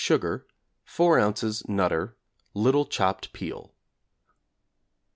sugar, 0.03 0.47
4 0.83 1.17
ozs. 1.19 1.63
'Nutter,' 1.69 2.17
little 2.55 2.85
chopped 2.87 3.31
peel. 3.33 3.71